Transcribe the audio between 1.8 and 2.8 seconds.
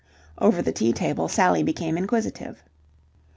inquisitive.